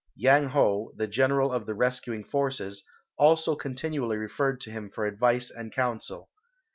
[0.15, 2.83] Yang Ho, the general of the rescuing forces,
[3.19, 6.31] also continually referred to him for advice and counsel.